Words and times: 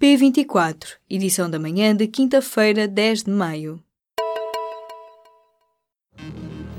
P24, 0.00 0.90
edição 1.10 1.50
da 1.50 1.58
manhã 1.58 1.92
de 1.94 2.06
quinta-feira, 2.06 2.86
10 2.86 3.24
de 3.24 3.30
maio. 3.32 3.82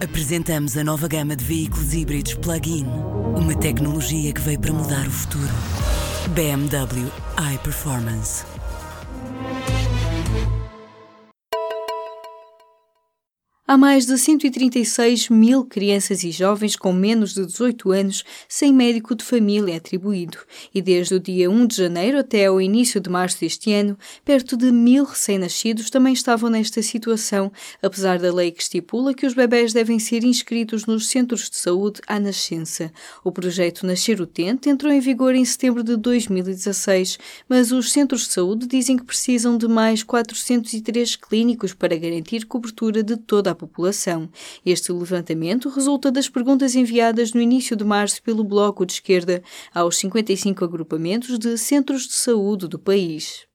Apresentamos 0.01 0.77
a 0.77 0.85
nova 0.85 1.05
gama 1.05 1.35
de 1.35 1.43
veículos 1.43 1.93
híbridos 1.93 2.35
plug-in. 2.35 2.85
Uma 3.35 3.59
tecnologia 3.59 4.31
que 4.31 4.39
veio 4.39 4.57
para 4.61 4.71
mudar 4.71 5.05
o 5.05 5.11
futuro. 5.11 5.51
BMW 6.33 7.11
iPerformance. 7.55 8.45
Há 13.71 13.77
mais 13.77 14.07
de 14.07 14.17
136 14.17 15.29
mil 15.29 15.63
crianças 15.63 16.23
e 16.23 16.31
jovens 16.31 16.75
com 16.75 16.91
menos 16.91 17.35
de 17.35 17.45
18 17.45 17.91
anos 17.91 18.23
sem 18.47 18.73
médico 18.73 19.13
de 19.13 19.23
família 19.23 19.77
atribuído, 19.77 20.39
e 20.73 20.81
desde 20.81 21.13
o 21.13 21.19
dia 21.19 21.51
1 21.51 21.67
de 21.67 21.75
janeiro 21.75 22.17
até 22.17 22.47
ao 22.47 22.59
início 22.59 22.99
de 22.99 23.11
março 23.11 23.39
deste 23.41 23.71
ano, 23.71 23.95
perto 24.25 24.57
de 24.57 24.71
mil 24.71 25.03
recém-nascidos 25.03 25.91
também 25.91 26.13
estavam 26.13 26.49
nesta 26.49 26.81
situação, 26.81 27.51
apesar 27.79 28.17
da 28.17 28.33
lei 28.33 28.49
que 28.49 28.63
estipula 28.63 29.13
que 29.13 29.27
os 29.27 29.35
bebés 29.35 29.71
devem 29.71 29.99
ser 29.99 30.23
inscritos 30.23 30.87
nos 30.87 31.07
centros 31.07 31.47
de 31.47 31.57
saúde 31.57 32.01
à 32.07 32.19
nascença. 32.19 32.91
O 33.23 33.31
projeto 33.31 33.85
Nascer 33.85 34.19
Utente 34.19 34.67
entrou 34.67 34.91
em 34.91 34.99
vigor 34.99 35.35
em 35.35 35.45
setembro 35.45 35.83
de 35.83 35.95
2016, 35.95 37.19
mas 37.47 37.71
os 37.71 37.91
centros 37.91 38.21
de 38.21 38.33
saúde 38.33 38.65
dizem 38.65 38.97
que 38.97 39.05
precisam 39.05 39.59
de 39.59 39.67
mais 39.67 40.01
403 40.01 41.15
clínicos 41.17 41.75
para 41.75 41.95
garantir 41.95 42.47
cobertura 42.47 43.03
de 43.03 43.15
toda 43.15 43.51
a 43.51 43.58
população. 43.59 44.29
Este 44.65 44.91
levantamento 44.91 45.69
resulta 45.69 46.11
das 46.11 46.29
perguntas 46.29 46.75
enviadas 46.75 47.33
no 47.33 47.41
início 47.41 47.75
de 47.75 47.83
março 47.83 48.23
pelo 48.23 48.43
Bloco 48.43 48.85
de 48.85 48.93
Esquerda 48.93 49.43
aos 49.73 49.97
55 49.97 50.63
agrupamentos 50.63 51.37
de 51.37 51.57
centros 51.57 52.07
de 52.07 52.13
saúde 52.13 52.67
do 52.67 52.79
país. 52.79 53.48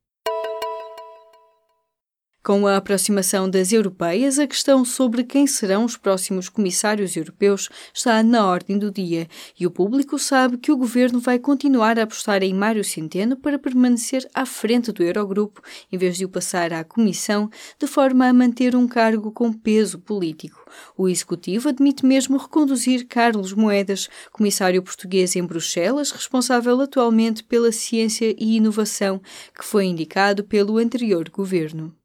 Com 2.44 2.66
a 2.66 2.76
aproximação 2.76 3.48
das 3.48 3.72
europeias, 3.72 4.38
a 4.38 4.46
questão 4.46 4.84
sobre 4.84 5.24
quem 5.24 5.46
serão 5.46 5.82
os 5.82 5.96
próximos 5.96 6.46
comissários 6.50 7.16
europeus 7.16 7.70
está 7.94 8.22
na 8.22 8.46
ordem 8.46 8.78
do 8.78 8.90
dia 8.90 9.26
e 9.58 9.66
o 9.66 9.70
público 9.70 10.18
sabe 10.18 10.58
que 10.58 10.70
o 10.70 10.76
governo 10.76 11.18
vai 11.18 11.38
continuar 11.38 11.98
a 11.98 12.02
apostar 12.02 12.42
em 12.42 12.52
Mário 12.52 12.84
Centeno 12.84 13.34
para 13.34 13.58
permanecer 13.58 14.28
à 14.34 14.44
frente 14.44 14.92
do 14.92 15.02
Eurogrupo 15.02 15.62
em 15.90 15.96
vez 15.96 16.18
de 16.18 16.26
o 16.26 16.28
passar 16.28 16.70
à 16.74 16.84
Comissão, 16.84 17.48
de 17.80 17.86
forma 17.86 18.28
a 18.28 18.32
manter 18.34 18.76
um 18.76 18.86
cargo 18.86 19.32
com 19.32 19.50
peso 19.50 19.98
político. 19.98 20.66
O 20.98 21.08
executivo 21.08 21.70
admite 21.70 22.04
mesmo 22.04 22.36
reconduzir 22.36 23.06
Carlos 23.06 23.54
Moedas, 23.54 24.06
comissário 24.30 24.82
português 24.82 25.34
em 25.34 25.42
Bruxelas, 25.42 26.10
responsável 26.10 26.78
atualmente 26.78 27.42
pela 27.42 27.72
ciência 27.72 28.36
e 28.38 28.56
inovação, 28.56 29.18
que 29.58 29.64
foi 29.64 29.86
indicado 29.86 30.44
pelo 30.44 30.76
anterior 30.76 31.30
governo. 31.30 32.03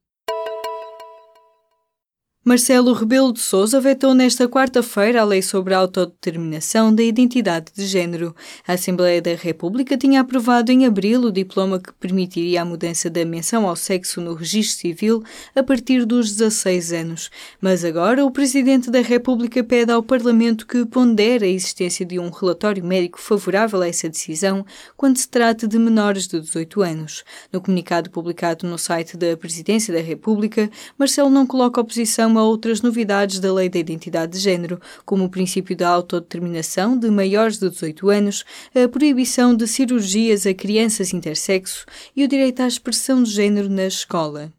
Marcelo 2.41 2.93
Rebelo 2.93 3.33
de 3.33 3.41
Sousa 3.41 3.81
vetou 3.81 4.13
nesta 4.13 4.47
quarta-feira 4.47 5.21
a 5.21 5.25
lei 5.25 5.41
sobre 5.41 5.73
a 5.73 5.79
autodeterminação 5.79 6.95
da 6.95 7.03
identidade 7.03 7.65
de 7.75 7.85
género. 7.85 8.33
A 8.65 8.73
Assembleia 8.73 9.21
da 9.21 9.35
República 9.35 9.97
tinha 9.97 10.21
aprovado 10.21 10.71
em 10.71 10.85
abril 10.85 11.23
o 11.23 11.33
diploma 11.33 11.81
que 11.81 11.91
permitiria 11.91 12.61
a 12.61 12.65
mudança 12.65 13.09
da 13.09 13.25
menção 13.25 13.67
ao 13.67 13.75
sexo 13.75 14.21
no 14.21 14.35
registro 14.35 14.79
civil 14.79 15.21
a 15.53 15.61
partir 15.61 16.05
dos 16.05 16.33
16 16.33 16.93
anos. 16.93 17.29
Mas 17.59 17.83
agora 17.83 18.25
o 18.25 18.31
Presidente 18.31 18.89
da 18.89 19.01
República 19.01 19.61
pede 19.61 19.91
ao 19.91 20.01
Parlamento 20.01 20.65
que 20.65 20.85
pondere 20.85 21.45
a 21.45 21.49
existência 21.49 22.05
de 22.05 22.17
um 22.19 22.29
relatório 22.29 22.85
médico 22.85 23.19
favorável 23.19 23.81
a 23.81 23.87
essa 23.89 24.07
decisão 24.07 24.65
quando 24.95 25.17
se 25.17 25.27
trata 25.27 25.67
de 25.67 25.77
menores 25.77 26.25
de 26.25 26.39
18 26.39 26.81
anos. 26.81 27.25
No 27.51 27.59
comunicado 27.59 28.09
publicado 28.09 28.65
no 28.65 28.77
site 28.77 29.17
da 29.17 29.35
Presidência 29.35 29.93
da 29.93 29.99
República, 29.99 30.71
Marcelo 30.97 31.29
não 31.29 31.45
coloca 31.45 31.81
oposição 31.81 32.28
a 32.37 32.43
outras 32.43 32.81
novidades 32.81 33.39
da 33.39 33.53
Lei 33.53 33.69
da 33.69 33.79
Identidade 33.79 34.33
de 34.33 34.39
Gênero, 34.39 34.79
como 35.05 35.23
o 35.23 35.29
princípio 35.29 35.75
da 35.75 35.89
autodeterminação 35.89 36.99
de 36.99 37.09
maiores 37.09 37.57
de 37.57 37.69
18 37.69 38.09
anos, 38.09 38.45
a 38.75 38.87
proibição 38.87 39.55
de 39.55 39.67
cirurgias 39.67 40.45
a 40.45 40.53
crianças 40.53 41.13
intersexo 41.13 41.85
e 42.15 42.23
o 42.23 42.27
direito 42.27 42.61
à 42.61 42.67
expressão 42.67 43.23
de 43.23 43.31
género 43.31 43.69
na 43.69 43.85
escola. 43.85 44.53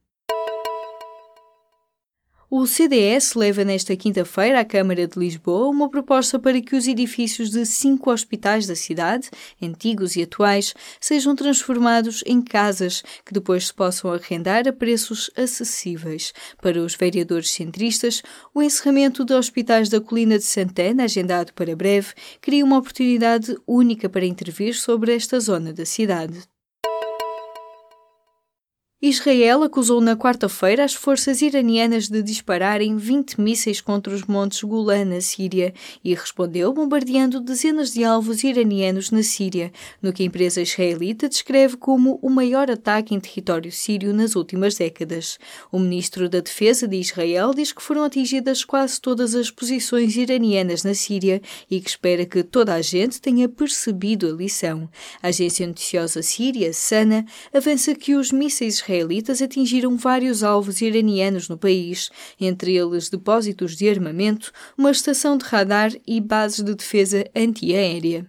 O 2.52 2.66
CDS 2.66 3.34
leva 3.36 3.64
nesta 3.64 3.94
quinta-feira 3.94 4.58
à 4.58 4.64
Câmara 4.64 5.06
de 5.06 5.16
Lisboa 5.16 5.68
uma 5.68 5.88
proposta 5.88 6.36
para 6.36 6.60
que 6.60 6.74
os 6.74 6.88
edifícios 6.88 7.48
de 7.48 7.64
cinco 7.64 8.10
hospitais 8.10 8.66
da 8.66 8.74
cidade, 8.74 9.30
antigos 9.62 10.16
e 10.16 10.24
atuais, 10.24 10.74
sejam 11.00 11.36
transformados 11.36 12.24
em 12.26 12.42
casas 12.42 13.04
que 13.24 13.32
depois 13.32 13.68
se 13.68 13.72
possam 13.74 14.12
arrendar 14.12 14.66
a 14.66 14.72
preços 14.72 15.30
acessíveis. 15.36 16.32
Para 16.60 16.82
os 16.82 16.96
vereadores 16.96 17.52
centristas, 17.52 18.20
o 18.52 18.60
encerramento 18.60 19.24
de 19.24 19.32
hospitais 19.32 19.88
da 19.88 20.00
Colina 20.00 20.36
de 20.36 20.44
Santana, 20.44 21.04
agendado 21.04 21.54
para 21.54 21.76
breve, 21.76 22.14
cria 22.40 22.64
uma 22.64 22.78
oportunidade 22.78 23.56
única 23.64 24.08
para 24.08 24.26
intervir 24.26 24.74
sobre 24.74 25.14
esta 25.14 25.38
zona 25.38 25.72
da 25.72 25.86
cidade. 25.86 26.49
Israel 29.02 29.62
acusou 29.62 29.98
na 29.98 30.14
quarta-feira 30.14 30.84
as 30.84 30.92
forças 30.92 31.40
iranianas 31.40 32.06
de 32.06 32.22
dispararem 32.22 32.98
20 32.98 33.40
mísseis 33.40 33.80
contra 33.80 34.12
os 34.12 34.24
montes 34.24 34.62
Golan, 34.62 35.06
na 35.06 35.22
Síria, 35.22 35.72
e 36.04 36.12
respondeu 36.12 36.70
bombardeando 36.70 37.40
dezenas 37.40 37.94
de 37.94 38.04
alvos 38.04 38.44
iranianos 38.44 39.10
na 39.10 39.22
Síria, 39.22 39.72
no 40.02 40.12
que 40.12 40.22
a 40.22 40.26
empresa 40.26 40.60
israelita 40.60 41.30
descreve 41.30 41.78
como 41.78 42.18
o 42.20 42.28
maior 42.28 42.70
ataque 42.70 43.14
em 43.14 43.20
território 43.20 43.72
sírio 43.72 44.12
nas 44.12 44.36
últimas 44.36 44.74
décadas. 44.74 45.38
O 45.72 45.78
ministro 45.78 46.28
da 46.28 46.40
Defesa 46.40 46.86
de 46.86 46.96
Israel 46.96 47.54
diz 47.54 47.72
que 47.72 47.82
foram 47.82 48.04
atingidas 48.04 48.66
quase 48.66 49.00
todas 49.00 49.34
as 49.34 49.50
posições 49.50 50.14
iranianas 50.14 50.84
na 50.84 50.92
Síria 50.92 51.40
e 51.70 51.80
que 51.80 51.88
espera 51.88 52.26
que 52.26 52.42
toda 52.42 52.74
a 52.74 52.82
gente 52.82 53.18
tenha 53.18 53.48
percebido 53.48 54.28
a 54.28 54.32
lição. 54.32 54.90
A 55.22 55.28
agência 55.28 55.66
noticiosa 55.66 56.20
síria, 56.20 56.70
SANA, 56.74 57.24
avança 57.50 57.94
que 57.94 58.14
os 58.14 58.30
mísseis 58.30 58.89
israelitas 58.90 59.40
atingiram 59.40 59.96
vários 59.96 60.42
alvos 60.42 60.80
iranianos 60.80 61.48
no 61.48 61.56
país, 61.56 62.10
entre 62.40 62.76
eles 62.76 63.08
depósitos 63.08 63.76
de 63.76 63.88
armamento, 63.88 64.50
uma 64.76 64.90
estação 64.90 65.38
de 65.38 65.44
radar 65.44 65.92
e 66.06 66.20
bases 66.20 66.64
de 66.64 66.74
defesa 66.74 67.24
antiaérea. 67.34 68.26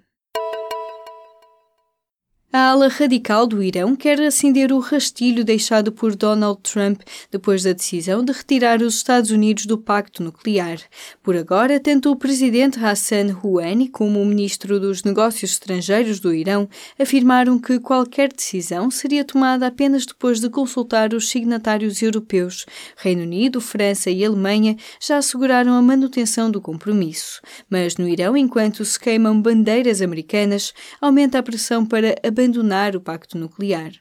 A 2.54 2.72
ala 2.72 2.90
radical 2.90 3.48
do 3.48 3.64
Irão 3.64 3.96
quer 3.96 4.20
acender 4.20 4.74
o 4.74 4.80
rastilho 4.80 5.42
deixado 5.42 5.90
por 5.90 6.18
Donald 6.18 6.60
Trump 6.62 7.00
depois 7.32 7.64
da 7.64 7.72
decisão 7.72 8.26
de 8.26 8.34
retirar 8.34 8.82
os 8.82 8.96
Estados 8.96 9.32
Unidos 9.32 9.66
do 9.66 9.78
pacto 9.78 10.22
nuclear. 10.22 10.78
Por 11.24 11.38
agora, 11.38 11.80
tanto 11.80 12.12
o 12.12 12.16
presidente 12.18 12.78
Hassan 12.78 13.32
Rouhani 13.32 13.88
como 13.88 14.22
o 14.22 14.26
ministro 14.26 14.82
dos 14.82 15.02
Negócios 15.02 15.52
Estrangeiros 15.52 16.20
do 16.20 16.34
Irão 16.34 16.68
afirmaram 17.00 17.58
que 17.58 17.80
qualquer 17.80 18.34
decisão 18.34 18.92
seria 18.92 19.24
tomada 19.24 19.68
apenas 19.68 20.06
depois 20.06 20.42
de 20.42 20.50
consultar 20.50 21.14
os 21.14 21.30
signatários 21.30 22.02
europeus. 22.02 22.66
Reino 22.98 23.22
Unido, 23.22 23.62
França 23.62 24.12
e 24.12 24.26
Alemanha 24.26 24.76
já 25.00 25.16
asseguraram 25.16 25.74
a 25.74 25.82
manutenção 25.82 26.52
do 26.52 26.60
compromisso. 26.60 27.40
Mas 27.70 27.96
no 27.96 28.10
Irão, 28.10 28.36
enquanto 28.36 28.84
se 28.84 29.00
queimam 29.00 29.42
bandeiras 29.42 30.02
americanas, 30.02 30.74
aumenta 31.00 31.40
a 31.40 31.44
pressão 31.44 31.86
para 31.86 32.14
abandonar 32.22 32.41
abandonar 32.42 32.96
o 32.96 33.02
pacto 33.02 33.38
nuclear. 33.38 34.01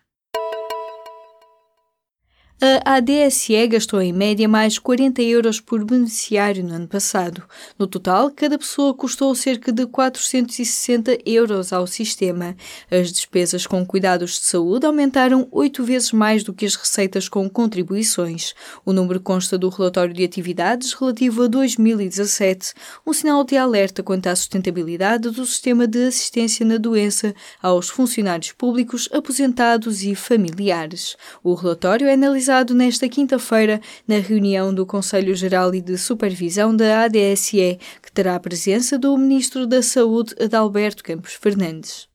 A 2.62 2.96
ADSE 2.96 3.66
gastou 3.68 4.02
em 4.02 4.12
média 4.12 4.46
mais 4.46 4.78
40 4.78 5.22
euros 5.22 5.58
por 5.58 5.82
beneficiário 5.82 6.62
no 6.62 6.74
ano 6.74 6.86
passado. 6.86 7.42
No 7.78 7.86
total, 7.86 8.30
cada 8.30 8.58
pessoa 8.58 8.92
custou 8.92 9.34
cerca 9.34 9.72
de 9.72 9.86
460 9.86 11.20
euros 11.24 11.72
ao 11.72 11.86
sistema. 11.86 12.54
As 12.90 13.10
despesas 13.10 13.66
com 13.66 13.86
cuidados 13.86 14.32
de 14.32 14.44
saúde 14.44 14.84
aumentaram 14.84 15.48
oito 15.50 15.82
vezes 15.82 16.12
mais 16.12 16.44
do 16.44 16.52
que 16.52 16.66
as 16.66 16.74
receitas 16.74 17.30
com 17.30 17.48
contribuições. 17.48 18.52
O 18.84 18.92
número 18.92 19.20
consta 19.20 19.56
do 19.56 19.70
relatório 19.70 20.12
de 20.12 20.22
atividades 20.22 20.92
relativo 20.92 21.44
a 21.44 21.46
2017, 21.46 22.74
um 23.06 23.14
sinal 23.14 23.42
de 23.42 23.56
alerta 23.56 24.02
quanto 24.02 24.26
à 24.26 24.36
sustentabilidade 24.36 25.30
do 25.30 25.46
sistema 25.46 25.86
de 25.86 26.08
assistência 26.08 26.66
na 26.66 26.76
doença 26.76 27.34
aos 27.62 27.88
funcionários 27.88 28.52
públicos, 28.52 29.08
aposentados 29.14 30.02
e 30.02 30.14
familiares. 30.14 31.16
O 31.42 31.54
relatório 31.54 32.06
é 32.06 32.12
analisado 32.12 32.49
nesta 32.74 33.08
quinta-feira 33.08 33.80
na 34.06 34.18
reunião 34.18 34.74
do 34.74 34.84
Conselho 34.84 35.36
Geral 35.36 35.72
e 35.72 35.80
de 35.80 35.96
Supervisão 35.96 36.74
da 36.74 37.04
ADSE, 37.04 37.78
que 38.02 38.12
terá 38.12 38.34
a 38.34 38.40
presença 38.40 38.98
do 38.98 39.16
Ministro 39.16 39.68
da 39.68 39.80
Saúde, 39.82 40.34
Adalberto 40.40 41.04
Campos 41.04 41.34
Fernandes. 41.34 42.09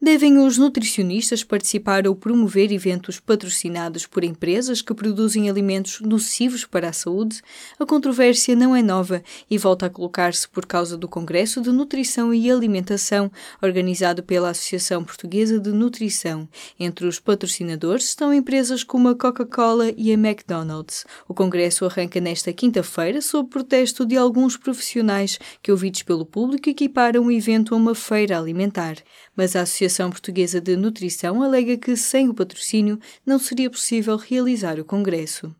Devem 0.00 0.38
os 0.38 0.56
nutricionistas 0.56 1.42
participar 1.42 2.06
ou 2.06 2.14
promover 2.14 2.70
eventos 2.70 3.18
patrocinados 3.18 4.06
por 4.06 4.22
empresas 4.22 4.80
que 4.80 4.94
produzem 4.94 5.50
alimentos 5.50 6.00
nocivos 6.00 6.64
para 6.64 6.90
a 6.90 6.92
saúde? 6.92 7.42
A 7.80 7.84
controvérsia 7.84 8.54
não 8.54 8.76
é 8.76 8.80
nova 8.80 9.24
e 9.50 9.58
volta 9.58 9.86
a 9.86 9.90
colocar-se 9.90 10.48
por 10.48 10.66
causa 10.66 10.96
do 10.96 11.08
Congresso 11.08 11.60
de 11.60 11.72
Nutrição 11.72 12.32
e 12.32 12.48
Alimentação, 12.48 13.28
organizado 13.60 14.22
pela 14.22 14.50
Associação 14.50 15.02
Portuguesa 15.02 15.58
de 15.58 15.70
Nutrição. 15.70 16.48
Entre 16.78 17.04
os 17.04 17.18
patrocinadores 17.18 18.04
estão 18.04 18.32
empresas 18.32 18.84
como 18.84 19.08
a 19.08 19.16
Coca-Cola 19.16 19.92
e 19.96 20.12
a 20.12 20.14
McDonald's. 20.14 21.04
O 21.26 21.34
Congresso 21.34 21.84
arranca 21.84 22.20
nesta 22.20 22.52
quinta-feira 22.52 23.20
sob 23.20 23.50
protesto 23.50 24.06
de 24.06 24.16
alguns 24.16 24.56
profissionais 24.56 25.40
que, 25.60 25.72
ouvidos 25.72 26.04
pelo 26.04 26.24
público, 26.24 26.70
equiparam 26.70 27.26
o 27.26 27.32
evento 27.32 27.74
a 27.74 27.76
uma 27.76 27.96
feira 27.96 28.38
alimentar. 28.38 28.94
Mas 29.36 29.56
a 29.56 29.62
Associação 29.62 29.87
Associação 29.88 30.10
Portuguesa 30.10 30.60
de 30.60 30.76
Nutrição 30.76 31.42
alega 31.42 31.78
que, 31.78 31.96
sem 31.96 32.28
o 32.28 32.34
patrocínio, 32.34 33.00
não 33.24 33.38
seria 33.38 33.70
possível 33.70 34.16
realizar 34.16 34.78
o 34.78 34.84
Congresso. 34.84 35.54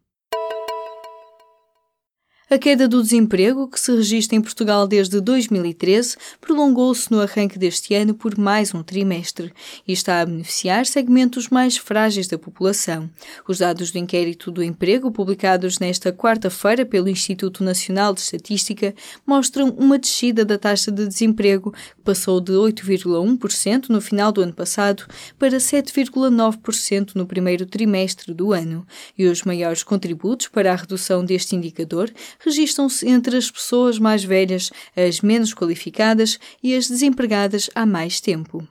A 2.50 2.56
queda 2.56 2.88
do 2.88 3.02
desemprego, 3.02 3.68
que 3.68 3.78
se 3.78 3.94
registra 3.94 4.34
em 4.34 4.40
Portugal 4.40 4.88
desde 4.88 5.20
2013, 5.20 6.16
prolongou-se 6.40 7.12
no 7.12 7.20
arranque 7.20 7.58
deste 7.58 7.94
ano 7.94 8.14
por 8.14 8.38
mais 8.38 8.72
um 8.72 8.82
trimestre 8.82 9.52
e 9.86 9.92
está 9.92 10.22
a 10.22 10.24
beneficiar 10.24 10.86
segmentos 10.86 11.50
mais 11.50 11.76
frágeis 11.76 12.26
da 12.26 12.38
população. 12.38 13.10
Os 13.46 13.58
dados 13.58 13.90
do 13.90 13.98
inquérito 13.98 14.50
do 14.50 14.62
emprego, 14.62 15.10
publicados 15.10 15.78
nesta 15.78 16.10
quarta-feira 16.10 16.86
pelo 16.86 17.10
Instituto 17.10 17.62
Nacional 17.62 18.14
de 18.14 18.22
Estatística, 18.22 18.94
mostram 19.26 19.68
uma 19.76 19.98
descida 19.98 20.42
da 20.42 20.56
taxa 20.56 20.90
de 20.90 21.06
desemprego, 21.06 21.72
que 21.72 22.02
passou 22.02 22.40
de 22.40 22.52
8,1% 22.52 23.90
no 23.90 24.00
final 24.00 24.32
do 24.32 24.40
ano 24.40 24.54
passado 24.54 25.04
para 25.38 25.58
7,9% 25.58 27.10
no 27.14 27.26
primeiro 27.26 27.66
trimestre 27.66 28.32
do 28.32 28.54
ano. 28.54 28.86
E 29.18 29.26
os 29.26 29.42
maiores 29.42 29.82
contributos 29.82 30.48
para 30.48 30.72
a 30.72 30.76
redução 30.76 31.22
deste 31.22 31.54
indicador 31.54 32.10
registram-se 32.38 33.08
entre 33.08 33.36
as 33.36 33.50
pessoas 33.50 33.98
mais 33.98 34.24
velhas, 34.24 34.70
as 34.96 35.20
menos 35.20 35.54
qualificadas 35.54 36.38
e 36.62 36.74
as 36.74 36.88
desempregadas 36.88 37.68
há 37.74 37.84
mais 37.84 38.20
tempo. 38.20 38.66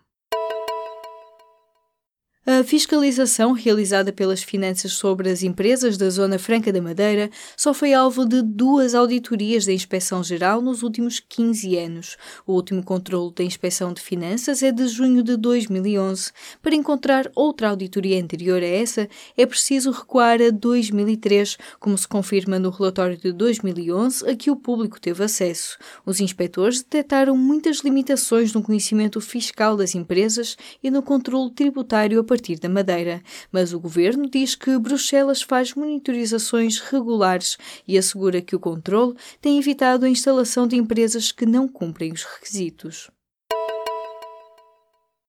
A 2.49 2.63
fiscalização 2.63 3.51
realizada 3.51 4.13
pelas 4.13 4.41
finanças 4.41 4.93
sobre 4.93 5.29
as 5.29 5.43
empresas 5.43 5.97
da 5.97 6.09
Zona 6.09 6.39
Franca 6.39 6.71
da 6.71 6.81
Madeira 6.81 7.29
só 7.57 7.73
foi 7.73 7.93
alvo 7.93 8.25
de 8.25 8.41
duas 8.41 8.95
auditorias 8.95 9.65
da 9.65 9.73
Inspeção 9.73 10.23
Geral 10.23 10.61
nos 10.61 10.81
últimos 10.81 11.19
15 11.19 11.75
anos. 11.75 12.15
O 12.45 12.53
último 12.53 12.81
controle 12.81 13.33
da 13.35 13.43
Inspeção 13.43 13.91
de 13.91 14.01
Finanças 14.01 14.63
é 14.63 14.71
de 14.71 14.87
junho 14.87 15.23
de 15.23 15.35
2011. 15.35 16.31
Para 16.61 16.73
encontrar 16.73 17.29
outra 17.35 17.67
auditoria 17.67 18.17
anterior 18.23 18.63
a 18.63 18.65
essa, 18.65 19.09
é 19.35 19.45
preciso 19.45 19.91
recuar 19.91 20.41
a 20.41 20.49
2003, 20.49 21.57
como 21.81 21.97
se 21.97 22.07
confirma 22.07 22.57
no 22.57 22.69
relatório 22.69 23.17
de 23.17 23.33
2011 23.33 24.25
a 24.25 24.33
que 24.37 24.49
o 24.49 24.55
público 24.55 25.01
teve 25.01 25.21
acesso. 25.21 25.77
Os 26.05 26.21
inspectores 26.21 26.81
detectaram 26.81 27.35
muitas 27.35 27.79
limitações 27.79 28.53
no 28.53 28.63
conhecimento 28.63 29.19
fiscal 29.19 29.75
das 29.75 29.95
empresas 29.95 30.55
e 30.81 30.89
no 30.89 31.03
controle 31.03 31.51
tributário 31.51 32.21
a 32.21 32.36
partir 32.37 32.59
da 32.59 32.69
Madeira, 32.69 33.23
mas 33.51 33.73
o 33.73 33.79
governo 33.79 34.29
diz 34.29 34.53
que 34.53 34.77
Bruxelas 34.77 35.41
faz 35.41 35.73
monitorizações 35.73 36.79
regulares 36.79 37.57
e 37.87 37.97
assegura 37.97 38.43
que 38.43 38.55
o 38.55 38.59
controle 38.59 39.15
tem 39.41 39.57
evitado 39.57 40.05
a 40.05 40.09
instalação 40.09 40.67
de 40.67 40.75
empresas 40.75 41.31
que 41.31 41.47
não 41.47 41.67
cumprem 41.67 42.13
os 42.13 42.23
requisitos. 42.23 43.09